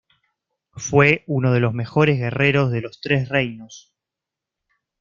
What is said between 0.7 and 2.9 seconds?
Fue uno de los mejores guerreros de